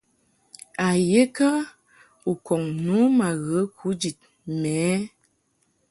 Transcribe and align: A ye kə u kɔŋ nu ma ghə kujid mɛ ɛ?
A 0.87 0.87
ye 1.09 1.21
kə 1.35 1.49
u 2.31 2.33
kɔŋ 2.45 2.63
nu 2.85 2.97
ma 3.17 3.27
ghə 3.45 3.59
kujid 3.77 4.19
mɛ 4.61 4.73
ɛ? 4.93 4.95